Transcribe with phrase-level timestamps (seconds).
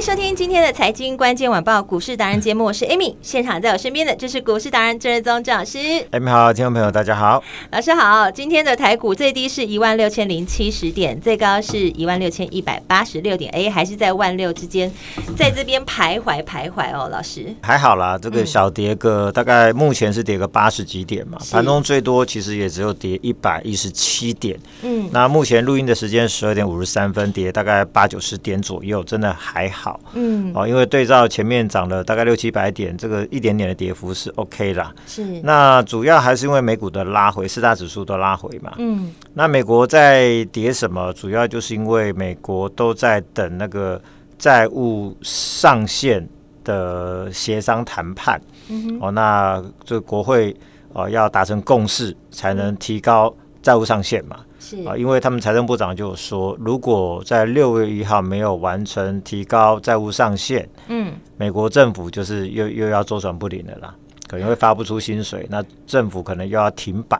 [0.00, 5.78] 迎收听今天的财经关键晚报股市达人节目，我是 Amy，现场在我身边的就是股市达人郑日宗郑老师。
[6.12, 8.30] Amy 好，听众朋友大家好，老师好。
[8.30, 14.90] 今天的台股最低是一万六千零七十点，最高是一万六千一百八十六点，哎，还是在万六之间，
[15.36, 17.54] 在这边徘徊徘徊哦，老师。
[17.60, 24.58] 还好啦，这个小跌个、嗯、大概目前是跌个八十几点嘛，盘中最多其实也只有跌一百一十七点。
[24.80, 29.89] 嗯，那目前录音的时间十二点五十三分，跌大概八九十点左右，真的还好。
[29.90, 34.94] 好，嗯，哦，因为对照前面涨了大概六七百点，这个一点点的跌幅是 OK 啦。
[35.04, 38.72] 是，那主要还是因为美股的拉回，四大指数都拉回嘛。
[38.78, 41.12] 嗯，那美国在跌什么？
[41.14, 44.00] 主要就是因为美国都在等那个
[44.38, 46.24] 债务上限
[46.62, 48.40] 的协商谈判。
[48.68, 50.54] 嗯，哦，那这个国会
[50.92, 54.36] 哦要达成共识，才能提高债务上限嘛。
[54.70, 54.88] 是。
[54.88, 63.94] 啊，因为他们财政部长就说，如果在六月一号没有完成提高债务上限，嗯，美国政府就是又又要周转不灵了啦，
[64.28, 67.18] 可能会发不出薪水，那政府可能又要停摆，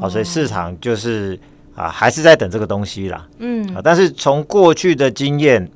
[0.00, 1.38] 啊，所以市场就是
[1.74, 5.70] 啊，还是在等这个东西啦，嗯，啊，但是从过去的经验，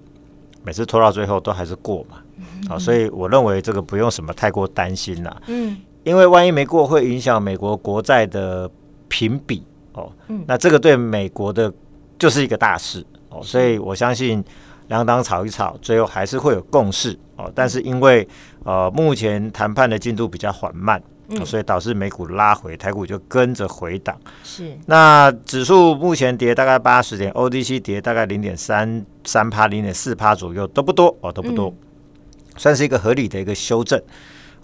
[0.65, 2.19] 每次拖到最后都还是过嘛，
[2.75, 8.69] 啊，所以我认为这个不用什么太过担心啦，嗯，因为万一没过，会影响美国国债的
[9.09, 9.62] 评比。
[9.95, 10.12] 哦，
[10.47, 11.73] 那这个对美国的
[12.18, 14.45] 就是一个大事哦，所以我相信
[14.89, 17.51] 两党吵一吵，最后还是会有共识哦。
[17.55, 18.27] 但是因为
[18.64, 24.17] 呃目前谈判的进度比较缓慢，哦，所以导致美股拉回，台股就跟着回档。
[24.42, 31.73] 是，那指数目前跌大概八十点，ODC 跌大概零点三三趴，零点四趴左右，都不多哦，都不多，
[32.57, 34.01] 算是一个合理的一个修正。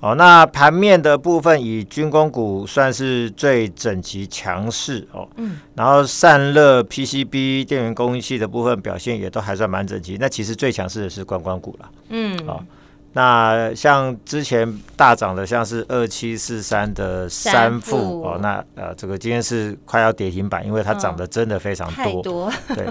[0.01, 10.17] 哦，那盘面的部分以军工股算是最整齐强势哦，嗯，然后散热、PCB、电源供应器的部分表现也都还算蛮整齐。
[10.19, 12.65] 那其实最强势的是观光股了，嗯，哦，
[13.13, 22.51] 那像之前大涨的，像是二七四三的三富哦，那呃，这个今天是快要跌停板，因为它涨得真的非常多。
[22.69, 22.87] 对，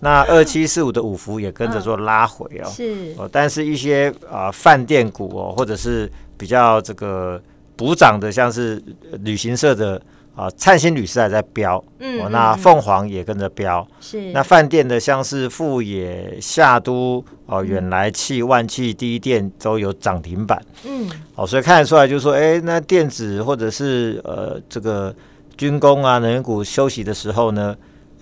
[0.00, 3.14] 那二七四五的五福也跟着做拉回哦，是。
[3.18, 7.40] 哦，但是一些啊饭店股哦，或者是比较这个
[7.76, 8.82] 补涨的，像是
[9.22, 10.00] 旅行社的
[10.34, 14.32] 啊，灿星旅社还在飙，嗯，哦，那凤凰也跟着飙，是。
[14.32, 25.14] 那饭店的，像是富野、夏都、哦，远来气、万气、第一店都有涨停板，嗯，哦，所以看得出来，就是说，哎，那电子或者是呃这个
[25.56, 27.76] 军工啊、能源股休息的时候呢，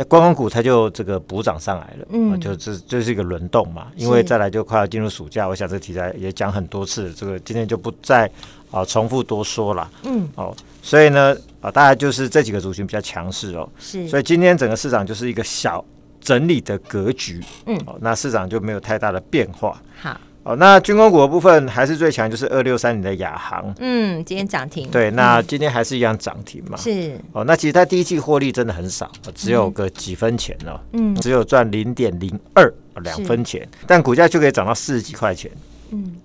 [0.08, 8.28] 观光股它就这个补涨上来了，嗯，就这这是一个轮动嘛，因为再来就快要进入暑假，我想这个题材也讲很多次，这个今天就不再
[8.70, 15.84] 啊重复多说了，嗯，哦，所以呢啊，大概就是这几个族群比较强势哦，是，所以今天整个市场就是一个小
[16.20, 20.16] 整理的格局，嗯，哦，那市场就没有太大的变化，好。
[20.44, 23.72] 哦，那军工股的部分还是最强，就是二六三零的亚航。
[23.78, 24.90] 嗯，今天涨停。
[24.90, 26.76] 对，那今天还是一样涨停嘛。
[26.76, 27.16] 是。
[27.32, 30.80] 哦，那其实它第一季获利真的很少，只有个几分钱哦。
[30.94, 31.14] 嗯。
[31.16, 35.48] 只有赚零点零二两分钱，但股价就可以涨到四十几块钱。
[35.90, 36.16] 嗯。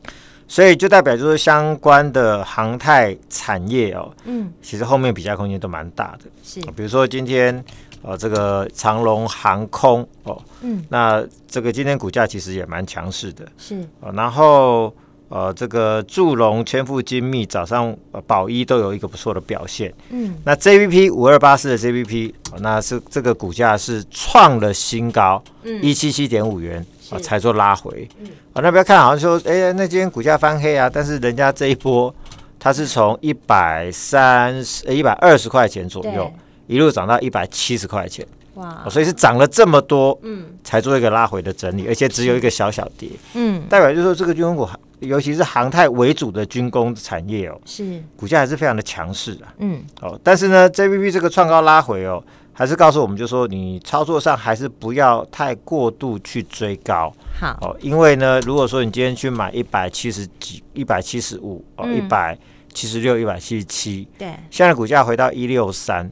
[0.47, 6.29] 所以就代表就是相关的航太产业哦，嗯，其实后面比价空间都蛮大的。
[6.44, 6.59] 是。
[6.75, 7.63] 比如说今天。
[8.07, 14.09] 呃，这个长龙航空哦，嗯，那这个今天股价其实也蛮强势的，是、呃。
[14.13, 14.94] 然后
[15.28, 17.94] 呃，这个祝融、千富精密、早上
[18.25, 20.33] 宝一都有一个不错的表现，嗯。
[20.45, 26.80] 那 JVP 五二八四的 JVP，、呃、那是这个股价是创了新高，嗯，一七七点五元
[27.10, 28.27] 啊、呃，才做拉回，嗯。
[28.27, 32.15] 啊、呃，那不要看，好像说，哎，那今天股价翻黑啊，但是人家这一波，
[32.57, 36.31] 它是从一百三十、一百二十块钱左右。
[36.67, 38.25] 一路涨到一百七十块钱，
[38.55, 38.85] 哇！
[38.89, 44.67] 所以是涨了这么多，嗯，才做一个拉回的整理，而且只有一个小小跌，嗯，代表就是说这个军工股，
[44.99, 48.03] 尤其是航太为主的军工产业哦，是。
[48.15, 52.21] 股价还是非常的强势啊，嗯，哦，但是呢，JBP 这个创高拉回哦，
[52.51, 57.13] 还是告诉我们，就说你操作上还是不要太过度去追高。
[57.39, 57.57] 好。
[57.61, 62.37] 哦，因为呢，如果说你今天去买一百七十几、一百七十五哦，一百
[62.73, 66.11] 七十六、一百七十七，对，现在股价回到一六三，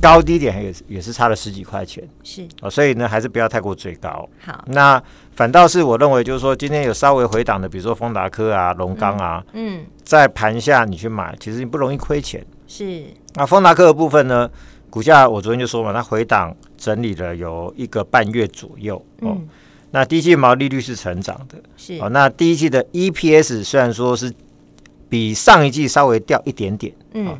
[0.00, 4.28] 高低点也也是差了十几块钱，是哦，所以呢，还是不要太过追高。
[4.40, 5.02] 好，那
[5.34, 12.44] 反倒是我认为，就是说今天有稍微回档的，比如说丰达科啊、龙钢啊，嗯，在盘下你去买，其实你不容易亏钱。
[12.66, 13.04] 是，
[13.34, 14.50] 那丰达科的部分呢？
[14.90, 19.36] 股价我昨天就说嘛，它回档整理了有一个半月左右哦。
[19.36, 19.48] 嗯、
[19.90, 22.08] 那第一季毛利率是成长的，是哦。
[22.08, 24.32] 那第一季的 EPS 虽然说是
[25.10, 27.38] 比上一季稍微掉一点点，嗯、哦，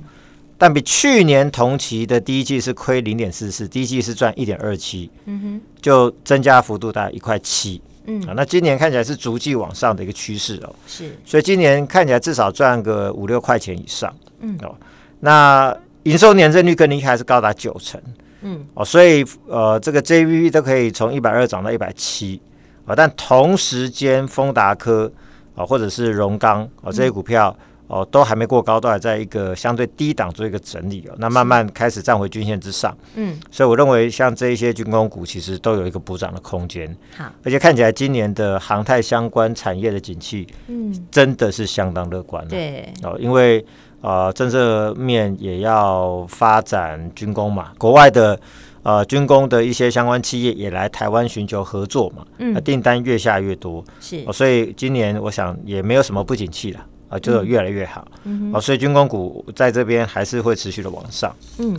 [0.59, 14.59] 但比去年同期的第一季是亏零点四四，第一季是赚一点二七，嗯哼，就增加幅度大概一块七，嗯、啊，那今年看起来是逐季往上的一个趋势哦，是，所以今年看起来至少赚个五六块钱以上，嗯。
[14.63, 14.75] 哦，
[15.21, 15.75] 那。
[16.05, 18.01] 营收年增率更厉害，是高达九成，
[18.41, 18.65] 嗯。
[18.73, 22.41] 哦，所以呃，这个 JVP 都可以从一百二涨到一百七
[22.87, 25.13] 啊，但同时间丰达科
[25.55, 27.55] 啊，或者是荣钢啊这些股票
[27.89, 42.93] 哦、呃，都还没过高，都还在一个相对低档做一个整理哦，那慢慢开始站回均线之上，嗯，所以我认为像这一些军工股其实都有一个补涨的空间，好，而且看起来今年的航太相关产业的景气，嗯，真的是相当乐观，对。
[43.03, 43.65] 哦，因为。
[44.01, 48.39] 呃，政策面也要发展军工嘛，国外的
[48.85, 61.77] 呃军工的一些相关企业也来台湾寻求合作嘛，嗯，订单越下越多，是、哦，所以今年我想也没有什么不景气了，啊、呃，就有越来越好，嗯，所以军工股在这边还是会持续的往上，嗯，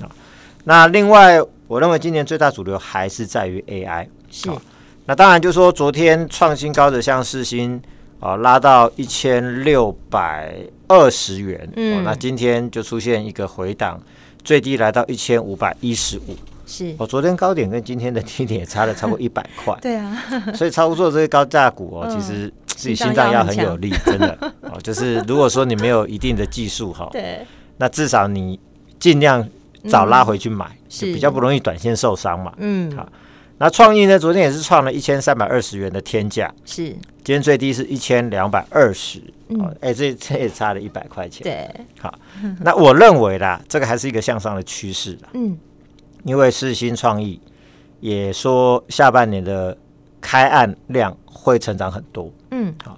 [0.64, 4.62] 那另外我认为今年最大主流还是在于 AI，是、呃，
[5.06, 7.82] 那当然就是说昨天创新高的像世新。
[8.20, 10.54] 啊，拉到一千六百
[10.90, 13.98] 二十元，嗯、哦，那今天就出现一个回档，
[14.44, 16.36] 最低来到一千五百一十五，
[16.68, 20.22] 是，哦，昨天高点跟今天的低点也差了超过一百块， 对啊，
[20.54, 27.46] 所以操作这些高价股哦，嗯、其实自己心脏要很有力，真的， 哦，就是如果说你没有一定的技术哈，对，
[27.76, 28.58] 那至少你
[28.98, 29.46] 尽量
[29.90, 33.06] 早拉回去买，嗯、就比较不容易短线受伤嘛，嗯，好。
[33.62, 34.18] 那创意呢？
[34.18, 39.22] 昨天也是创了一千三百二十元的天价，是今天最低是一千两百二十，
[39.82, 41.44] 哎，这这也差了一百块钱。
[41.44, 42.18] 对，好，
[42.62, 45.18] 那我认为啦，这个还是一个向上的趋势。
[45.34, 45.58] 嗯，
[46.24, 47.38] 因为世新创意
[48.00, 49.78] 也说下半年的
[50.22, 52.32] 开案量会成长很多。
[52.52, 52.98] 嗯，好，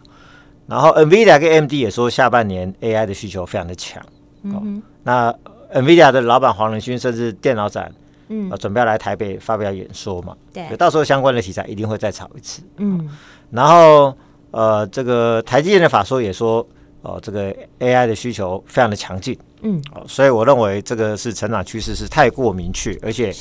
[0.68, 4.03] 然后 NVIDIA 跟 AMD 也说下半年 AI 的需求非常的强。
[4.44, 5.33] 嗯，那
[5.73, 7.91] NVIDIA 的老板黄仁勋甚至电脑展。
[8.33, 10.33] 嗯，准备要来台北发表演说嘛？
[10.53, 12.62] 对，到时候相关的题材一定会再炒一次。
[12.77, 13.09] 嗯，
[13.50, 14.15] 然后
[14.51, 16.65] 呃，这个台积电的法说也说，
[17.01, 19.38] 哦、呃，这个 AI 的需求非常的强劲。
[19.63, 23.33] 嗯，哦、呃，所以我认为这个是成长趋势是太过明确，而且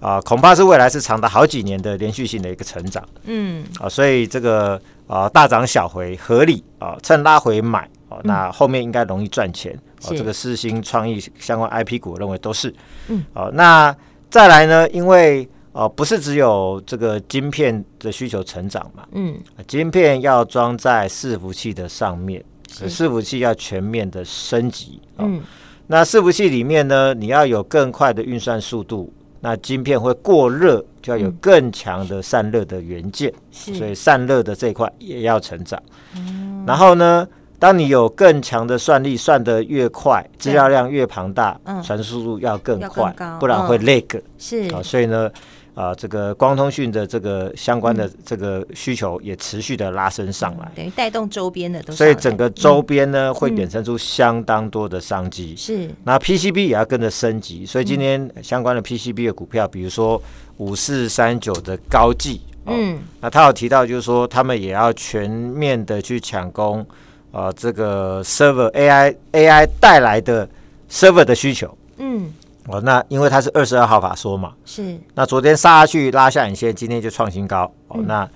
[0.00, 3.06] 啊、呃，恐怕是未来是长达好几年的连续性的一个成长。
[3.24, 4.74] 嗯，啊、呃，所以这个
[5.06, 9.72] 啊、呃、大涨小回合理啊、呃，趁拉回买哦、呃，那后面应该容易赚钱。
[10.02, 12.74] 哦、呃，这个四星创意相关 IP 股，我认为都是。
[13.08, 13.96] 嗯，哦、呃，那。
[14.30, 15.42] 再来呢，因为
[15.72, 19.36] 哦、呃，不是只有这个晶片的需求成长嘛，嗯，
[19.66, 22.40] 晶片要装在伺服器的上面，
[22.72, 25.42] 是伺服器要全面的升级，哦、嗯，
[25.88, 33.32] 那伺服器里面呢，你要有更快的运算速度，那晶片会过热，就要有更强的散热的元件，
[33.68, 35.82] 嗯、所以散热的这一块也要成长，
[36.14, 37.26] 嗯、然后呢，
[37.58, 44.22] 当你有更强的算力，算得越快，资料量越庞大，传输速度要更快，更不然会 lag、嗯。
[44.38, 44.74] 是。
[44.74, 45.30] 啊，所以呢，
[45.74, 51.92] 啊、呃，这个光通讯的这个相关的这个需求也持续的拉升上来，嗯、等于带动周边的都。
[51.92, 55.54] 所以整个周边呢，嗯、会衍生出相当多的商机。
[55.56, 60.20] 是，那 PCB 也要跟着升级，所以今天相关的 PCB 的股票，比如说
[60.58, 66.86] 五四三九的高技，嗯，那他有提到就是说，他们也要全面的去抢攻。
[67.32, 70.48] 啊、呃，这个 server AI AI 带来的
[70.90, 72.28] server 的需求，嗯，
[72.70, 78.28] 哦，那因为它是二十二号法说嘛，是，那昨天杀下去拉下影线，今天就创新高，哦，嗯、那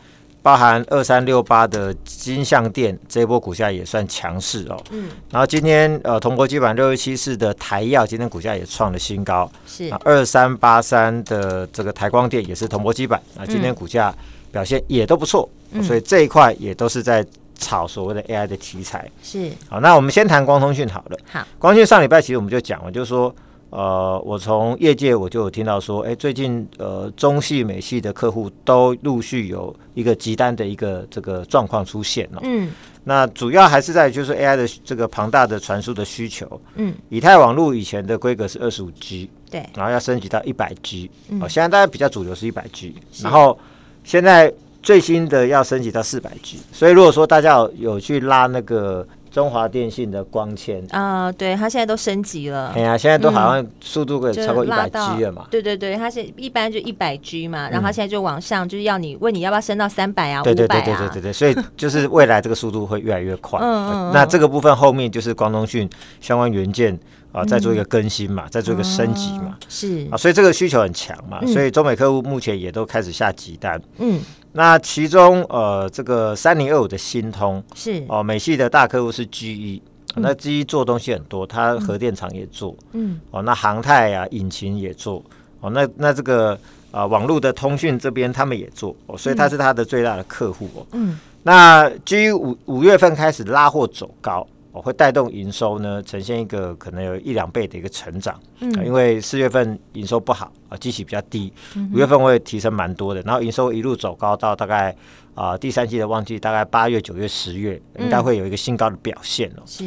[0.43, 14.15] 包含二三六八的金像电这一波股价也算强势哦，嗯，然后今天呃，铜箔基板六一七四的台药今天股价也创了新高，是，二三八三的这个台光电也是铜箔基板，啊，今天股价
[14.51, 17.25] 表现也都不错，嗯、所以这一块也都是在。
[17.57, 19.09] 炒所谓的 AI 的题材。
[19.23, 19.49] 是。
[19.69, 21.19] 好，那我们先谈光通讯好了。
[21.31, 23.33] 好，光通讯上礼拜其实我们就讲了，就是说，
[23.75, 32.39] 呃，我从业界我就有听到说，哎，最近呃中系、美系的客户都陆续有一个急单的一个这个状况出现了。
[32.45, 32.71] 嗯，
[33.03, 36.61] 那主要还是在就是 AI 的这个庞大的传输的需求。
[36.77, 41.43] 嗯，以太网络以前的规格是二十五 G，对，然后要升级到一百 G，嗯。
[41.43, 43.59] 哦，现在大家比较主流是一百 G，然后
[44.05, 44.55] 现在
[44.85, 49.05] 最新的要升级到四百 G，所以如果说大家有有去拉那个。
[49.35, 52.69] 中华电信的光纤啊，对，它现在都升级了。
[52.69, 55.49] 哎呀，现在都好像速度可以超过一百 G 了嘛。
[55.51, 60.55] 对对对，它是一般就一百 G 嘛，然后它现在就往上，就是要你问你要不要升到三百啊、五百啊。
[60.55, 63.59] 对对对对对对对，所以就是未来这个速度会越来越快。
[63.61, 64.13] 嗯嗯。
[64.15, 66.97] 那这个部分后面就是光通讯相关元件
[67.33, 69.59] 啊，再做一个更新嘛，再做一个升级嘛。
[69.69, 73.83] 是啊，所以这个需求很强嘛，所以中美客户目前也都开始下急单。
[73.99, 74.21] 嗯。
[74.55, 78.05] 那其中呃，这个三零二五的新通是。
[78.09, 79.83] 哦，美系的大客户是 GE。
[80.17, 85.21] 那 GE 做东西很多，它核电厂也做，嗯，哦，那航太啊，引擎也做，
[85.59, 86.53] 哦，那那这个
[86.93, 101.51] 啊、呃，网络的通讯这边他们也做，哦，所以它是它的最大的客户哦，嗯，那 GE 五五月份开始拉货走高，哦，会带动营收呢呈现一个可能有一两倍的一个成长，嗯，因为四月份营收不好啊，基期比较低，
[101.93, 104.95] 五月份会提升蛮多的，然后营收一路走高到大概。
[105.37, 109.63] 啊、呃，第三季的旺季大概八月、九月、十月，应该会有一个新高的表现哦。
[109.67, 109.85] 是，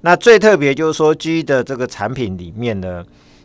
[0.00, 3.04] 那最特别就是说，G 的这个产品里面呢，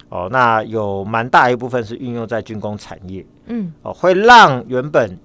[0.10, 5.16] 哦，那有蛮大一部分是运用在军工产业，嗯，哦，会让原本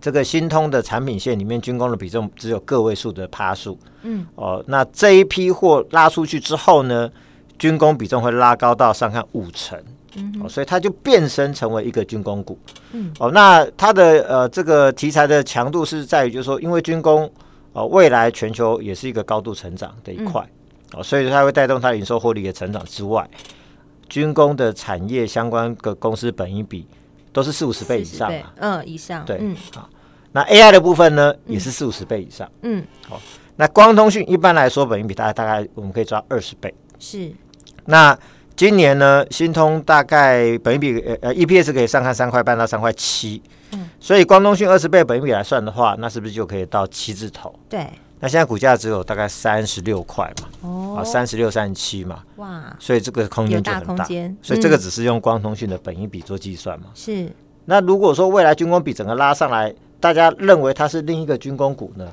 [0.00, 7.10] 这个新通的产品线里面军工的比重只有个位数的趴数，嗯，哦，那这一批货拉出去之后呢，
[7.58, 9.78] 军工比重会拉高到上看五成。
[10.16, 12.58] 嗯、哦，所以它就变身成为一个军工股。
[12.92, 17.30] 嗯，哦，那它的呃这个题材的强度是在于，就是说，因为军工
[17.72, 20.42] 哦未来全球也是一个高度成长的一块，
[20.94, 23.28] 嗯、哦，所以它会带动它营收获利的成长之外，
[24.08, 26.86] 军工的产业相关的公司本益比
[27.32, 29.84] 都是四五十倍以上嘛，嗯，以上，对，嗯，好、哦，
[30.32, 33.20] 那 AI 的部分呢也是四五十倍以上，嗯，好、哦，
[33.56, 37.32] 那光通讯一般来说本益比大概大概我们可以抓二十倍，是，
[37.86, 38.18] 那。
[38.58, 47.54] 今年呢，新通大概本益比呃呃 EPS 可以上看三块半到三块七，嗯，所以光通讯二十倍本益比来算的话，那是不是就可以到七字头？
[47.68, 47.86] 对，
[48.20, 54.04] 那现在股价只有大概三十六块嘛，哦，啊三十六三十七嘛，哇，所以这个空间就很大，
[54.42, 57.30] 所以这个只是用光通讯的本益比做计算嘛，是。
[57.64, 62.08] 那如果说未来军工比整个拉上来，大家认为它是另一个军工股呢？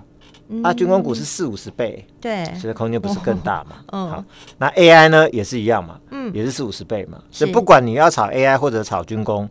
[0.48, 3.78] 嗯、啊，军工股是四五十倍，对，所以空间不是更大嘛？
[3.88, 4.24] 嗯、哦，好，
[4.60, 9.50] 那 AI 呢也是一样嘛，嗯，也是四五十倍嘛，所以不管你要炒 AI 或者炒军工，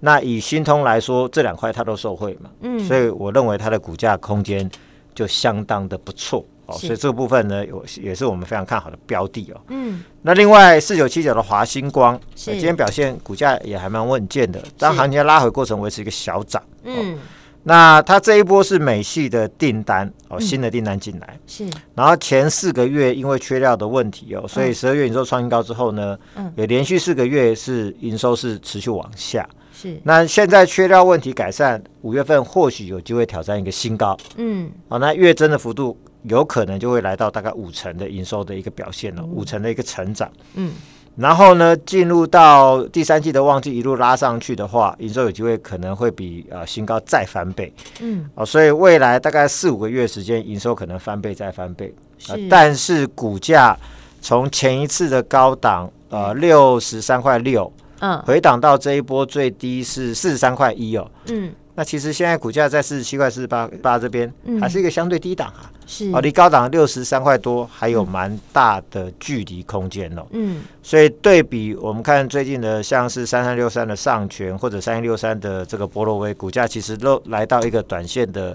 [0.00, 4.68] 那以新通来说，这两块它都受惠嘛，嗯，所以我认为它的股价空间
[5.14, 6.44] 就相当的不错。
[6.66, 17.18] 哦，所以这个部分呢，有也是我们非常看好的标的哦，嗯，那另外四九七九的华星光，今天表现股价也还蛮稳健的，当行情拉回过程维持一个小涨，嗯。
[17.64, 29.48] 那它这一波是美系的订单哦，新的订单进来、嗯、是，然后前四个月因为缺料的问题哦，所以十二月营收创新高之后呢，嗯，也连续四个月是营收是持续往下，
[29.82, 30.00] 是。
[30.04, 40.72] 那现在缺料问题改善，五月份或许有机会挑战一个新高，嗯，哦，那月增的幅度有可能就会来到大概五成的营收的一个表现了，五成的一个成长，嗯。
[41.14, 47.70] 然后呢，进入到第三季的旺季一路拉上去的话，营收有机会可能会比呃新高再翻倍，
[48.00, 52.32] 嗯，哦，所以未来大概四五个月时间，营收可能翻倍再翻倍，是。
[52.32, 53.76] 呃、但是股价
[54.22, 57.70] 从前一次的高档呃六十三块六，
[58.02, 61.52] 嗯，回档到这一波最低是四十三块一哦，嗯。
[61.74, 64.30] 那其实现在股价在四十七块四十八八这边，
[64.60, 70.26] 还是一个相对低档啊，是哦，离高档六十三块多还有蛮大的距离空间哦。
[70.32, 78.54] 嗯，所以对比我们看最近的像是三三六三的上权或者三一六三的这个波罗威，股价其实都来到一个短线的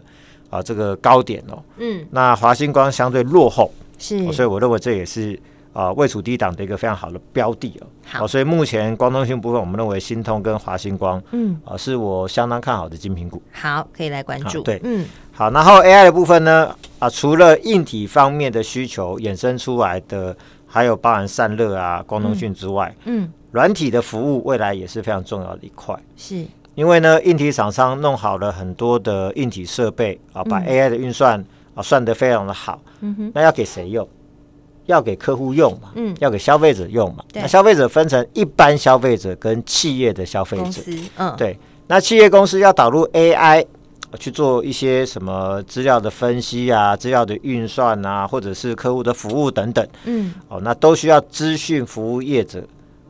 [0.52, 1.58] 啊这个高点哦。
[1.78, 5.40] 嗯，那华星光相对落后，是，所以我认为这也是。
[5.78, 7.86] 啊，位处低档的一个非常好的标的哦。
[8.04, 13.40] 好，啊、所以目前光通讯部分，我们认为新通跟华星光，嗯，啊，是我相当看好的精品股。
[13.52, 14.64] 好，可以来关注。
[14.64, 25.96] 对，嗯，好，然后 AI 的部分呢，啊，除了硬体方面的需求衍生出来的，还有包含散热啊、光通讯之外，嗯，软体的服务未来也是非常重要的一块。
[26.16, 26.44] 是，
[26.74, 32.82] 因为呢，硬体厂商弄好了很多的硬体设备啊，把 AI 的运算啊算得非常的好。
[33.02, 34.08] 嗯哼，那要给谁用？
[34.88, 37.24] 要给客户用嘛，嗯，要给消费者用嘛。
[37.34, 40.82] 那消费者分成一般消费者跟企业的消费者，
[41.18, 41.58] 嗯，对。
[41.90, 43.66] 那企业公司要导入 AI
[44.20, 52.62] 去做一些什么资料的分析啊、资料的运算啊，或者是客户的服务等等，嗯，哦，那都需要资讯服务业者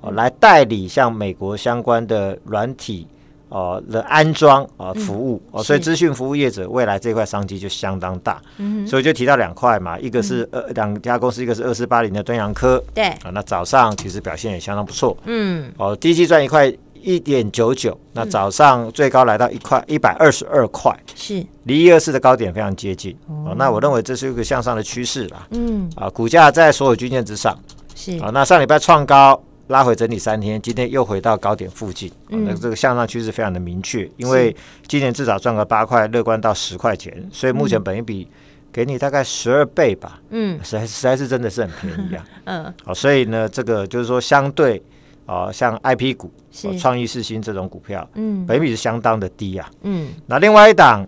[0.01, 3.07] 哦来代理像美国相关的软体
[3.49, 8.41] 哦的安装啊服务哦，所以资讯服务业者未来这块商机就相当大。
[8.57, 12.83] 嗯，所以就提到两块嘛，一个是呃两家公司，一个是二四八零的敦阳科。
[12.93, 15.15] 对啊，那早上其实表现也相当不错。
[15.25, 23.15] 嗯，哦，第一季赚一块一点九九，那早上最高来到一块一百二十二块，是离一二四的高点非常接近。
[23.27, 25.47] 哦，那我认为这是一个向上的趋势啦。
[25.51, 27.57] 嗯，啊，股价在所有均线之上。
[27.95, 29.41] 是啊，那上礼拜创高。
[29.67, 34.09] 拉回整理三天，今天又回到高点附近，嗯、那这个向上趋势非常的明确。
[34.17, 34.55] 因为
[34.88, 38.27] 今年至少赚个八块，乐观到十块钱，所以目前本一比
[38.71, 40.21] 给你大概十二倍吧。
[40.29, 42.25] 嗯，实在实在是真的是很便宜啊。
[42.45, 44.81] 嗯，好，所以呢，这个就是说相对
[45.25, 46.31] 啊、呃，像 IP 股、
[46.79, 49.69] 创意四新这种股票，嗯，本益比是相当的低啊。
[49.81, 51.07] 嗯，那另外一档。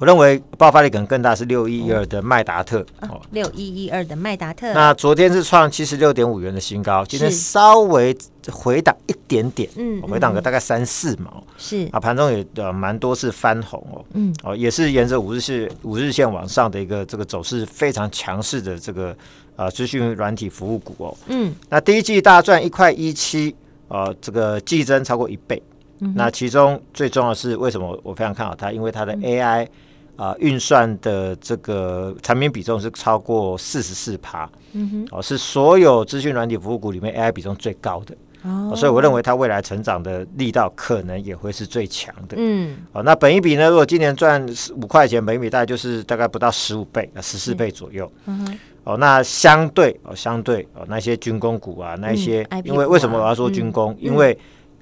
[0.00, 2.80] 我认为爆发力可能更大是六一一二的麦达特。
[3.02, 4.72] 哦，六一一二的麦达特。
[4.72, 8.16] 那昨天是创七十六点五元的新高，今天稍微
[8.50, 11.86] 回档一点点，嗯，回档个大概三四毛，是。
[11.92, 19.14] 啊，盘中也呃蛮多次翻红哦，嗯，哦也是沿着五日线五日线往上的一个这个走势非常强势的这个
[19.54, 23.54] 啊资讯软体服务股哦，嗯，那第一季大赚一块一七，
[23.88, 25.62] 呃，这个季增超过一倍，
[25.98, 28.72] 嗯，那其中最重要的是为什么我非常看好它？
[28.72, 29.68] 因为它的 AI。
[30.20, 43.70] 啊，运算的这个产品比重是超过四十四趴，嗯哼，哦，是所有资讯软体服务股里面 AI 比重最高的，哦，所以我认为它未来成长的力道可能也会是最强的，嗯，哦，那本一比呢？
[43.70, 44.46] 如果今年赚
[44.76, 53.96] 五块钱，本一比大概就是大概不到十五倍，十四倍左右，嗯哼，哦，那相对哦，相对哦，那些军工股啊，那些，因为为什么我要说军工？
[53.98, 54.38] 因为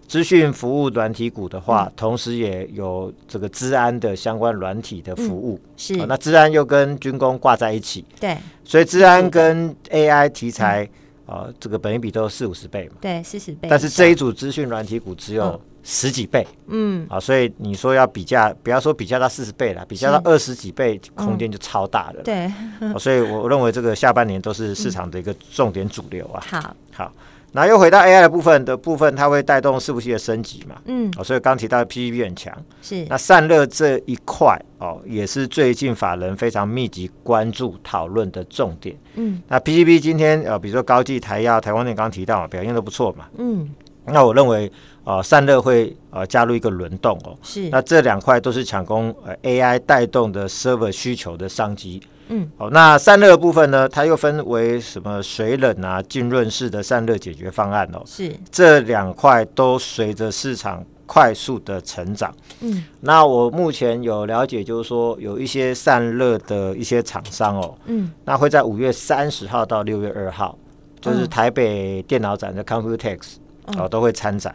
[0.09, 10.85] 资讯服务软体股的话，嗯、同时也有这个治安的相关软体的服务，嗯、是、哦、那治安又跟军工挂在一起，对，所以治安跟 AI 题材
[11.27, 11.45] 啊、嗯。
[11.45, 22.51] 呃，这个本益比都四五十倍嘛，对，四十倍，但是这一组资讯软体股只有十几倍，嗯，啊，所以你说要比价，不要说比价到四十倍了，比价到二十几倍，空间就超大了，对、
[22.81, 27.13] 哦，所以我认为这个下半年都是市场的一个重点主流啊，好、嗯，好。
[27.53, 30.77] 那又回到 AI 的部分的部分，它会带动伺服器的升级嘛？
[30.85, 32.53] 嗯，哦，所以刚提到 PCB 很强，
[32.83, 38.95] 是那散热这一块哦，也是最近法人非常密集关注讨论的重点。
[39.15, 43.27] 嗯，那 PCB 今天呃，比如说高技、台燿、台光电刚刚提到表现都不错嘛。
[43.39, 43.69] 嗯，
[44.05, 44.71] 那我认为
[45.05, 47.35] 呃，散热会呃加入一个轮动哦。
[47.43, 52.03] 是，那这两块都是抢攻呃 AI 带动的 server 需求的商机。
[52.29, 58.03] 嗯，好，那散热部分呢，它又分为什么水冷啊、浸润式的散热解决方案哦。
[58.07, 62.35] 是，这两块都随着市场快速的成长。
[62.61, 70.59] 嗯，那我目前有了解，就是说有一些散热的一些厂商哦，嗯，那会在五月三十号到六月二号，
[71.01, 73.37] 就是台北电脑展的 Computex
[73.79, 74.55] 哦，都会参展。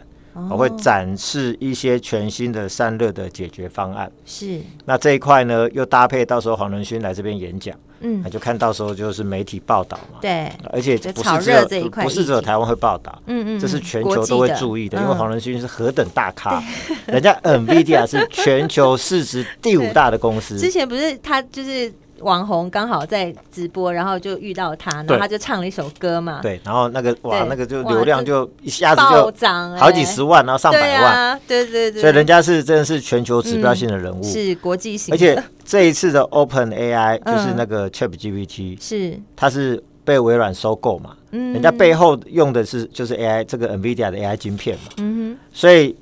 [0.50, 4.12] 我会展示一些全新的散热的解决方案。
[4.26, 10.20] 是，那这一块呢，又搭配到时候黄仁勋来这边演讲，嗯，那就看到时候就是媒体报道嘛。
[10.22, 16.64] 对，而且不是只有不是只有台湾会报道，嗯嗯，这是全球都会注意的，因为黄仁勋是何等大咖，
[17.06, 20.58] 人家 NVIDIA 是全球市值第五大的公司。
[20.58, 21.94] 之前不是他就是。
[22.24, 26.40] 网红刚好在直播，然后就遇到他，然后他就唱了一首歌嘛。
[26.42, 31.40] 对，然后那个哇，那个就流量就一下子就涨，好几十万，然后上百万。
[31.48, 32.02] 对对对。
[32.02, 35.14] 所以人家是真的是全球指标性的人物，是国际型。
[35.14, 41.16] 而且这一次的 Open AI 就是那个 ChatGPT，是它是被微软收购嘛？
[41.32, 44.92] 嗯，人家背后用的是就是 AI 这个 NVIDIA 的 AI 晶片嘛。
[44.98, 45.40] 嗯哼。
[45.52, 45.96] 所以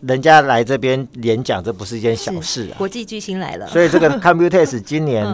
[0.00, 2.78] 人家来这边演讲，这不是一件小事啊。
[2.78, 3.66] 国际巨星来了。
[3.68, 5.26] 所以这个 Computex 今年。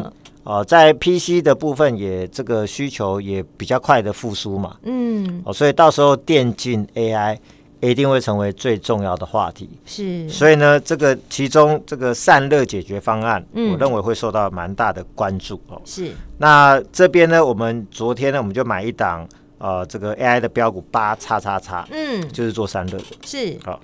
[0.42, 7.37] 哦，在 PC 的部分也这个需求也比较快的复苏嘛，嗯，哦，所以到时候电竞 AI
[7.81, 16.11] 一定会成为最重要的话题，是，所以呢，这个其中这个散热解决方案，嗯，我认为会受到蛮大的关注哦，是。
[16.38, 19.26] 那这边呢，我们昨天呢，我们就买一档
[19.59, 23.59] 呃，这个 AI 的标股八叉叉叉，嗯，就是做散热的，是。
[23.62, 23.79] 好，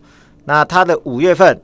[0.45, 1.59] 那它的五月份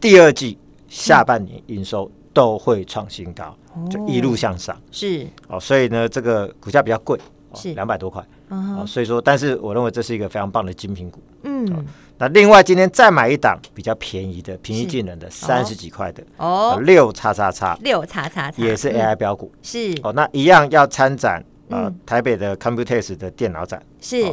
[0.00, 3.52] 第二季下半年营收都会创新高。
[3.90, 5.26] 就一路向上，是。
[5.48, 7.18] 哦，所以呢，这个股价比较贵，
[7.54, 7.72] 是。
[7.74, 11.84] 两百多块，哦，所以说，但是我认为这是一个非常棒的精品股，嗯，
[12.18, 18.62] 那另外今天再买一档比较便宜的、平易近人的三十几块的哦，六叉叉叉，六叉叉叉。
[18.62, 19.94] 也是 AI 标股，是。
[20.02, 24.24] 哦，那一样要参展呃台北的 Computex 的电脑展，是。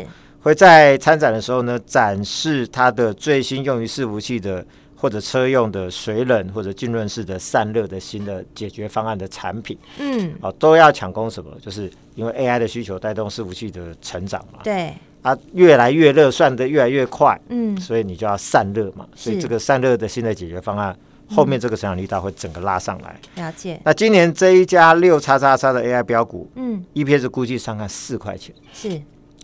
[0.41, 4.65] 会在参展的时候呢展示它的最新用于伺服器的。
[4.97, 11.51] 或者车用的水冷或者浸润式的散热的新的解决方案的产品，嗯，哦，都要抢攻什么？
[11.61, 14.59] 就是因为 AI 的需求带动伺服器的成长嘛。
[14.63, 19.05] 对，啊，越来越热，算的越来越快，嗯，所以你就要散热嘛。
[19.15, 20.97] 所以这个散热的新的解决方案，
[21.29, 23.19] 后面这个成长力道会整个拉上来。
[23.35, 23.79] 了解。
[23.83, 29.01] 那今年这一家六叉叉叉的 AI 标股，嗯，EPS 估计上看四块钱，是，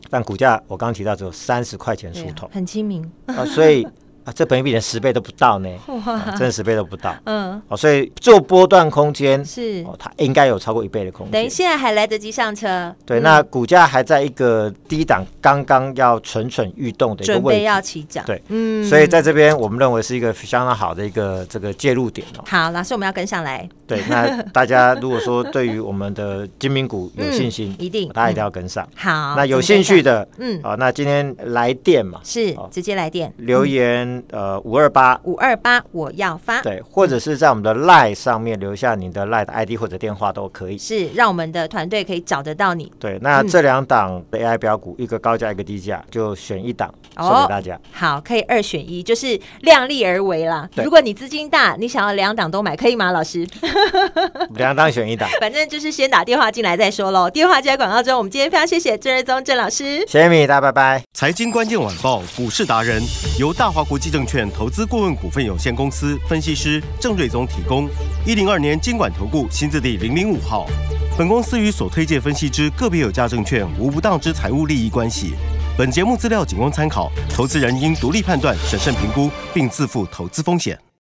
[0.09, 3.85] 但股价我刚刚提到只有三十块钱出头，很亲民啊，所以。
[4.23, 5.69] 啊，这本益比连十倍都不到呢，
[6.05, 7.15] 啊、真的十倍都不到。
[7.25, 11.31] 嗯，哦，所以做波段空间是哦，它应该有超过一倍的空间。
[11.31, 12.93] 等于现在还来得及上车。
[13.05, 18.23] 对，嗯、那股价还在一个低档，刚刚要蠢蠢欲动的一个位置，准备要起涨。
[18.25, 22.43] 对，嗯，所以在这边我们认为是一个相当好的一个这个介入点哦。
[22.47, 23.67] 好，老师，我们要跟上来。
[23.87, 28.87] 对，那大家如果说对于我们的精品股有信心，嗯、 一定大家一定要跟上。
[28.95, 34.91] 好，那有兴趣的，嗯，哦，那今天来电嘛，是直接来电留言，呃，五二。
[34.91, 36.61] 八五二八，我要发。
[36.61, 40.77] 对，或者是在我们的 LINE 上面留下你的 LINE 的 ID 或者电话都可以。
[40.77, 42.91] 是，让我们的团队可以找得到你。
[42.99, 47.79] 对，那这两档的 AI 标股，一个高价，一个低价，就选一档送给大家。
[47.93, 50.67] 好，可以二选一，就是量力而为啦。
[50.75, 53.11] 如果你资金大，你想要两档都买，可以吗？
[53.11, 53.47] 老师？
[54.55, 57.29] 两档选一档，反正就是先打电话进来再说喽。
[57.29, 58.17] 电话就在广告中。
[58.17, 61.01] 我们今天非常谢谢郑瑞宗郑老师，谢谢米，大家拜拜。
[61.13, 63.01] 财经关键晚报股市达人
[63.39, 67.87] 由大华国际证券投资顾问股份有限公司分析师郑瑞宗提供。
[68.25, 70.67] 一零二年监管投顾新字第零零五号。
[71.15, 75.35] 本公司与所推荐分析之个别有价证券无不当之财务利益关系。
[75.77, 80.90] 本节目资料仅供参考，投资人应独立判断、审慎评估，并自负投资风险。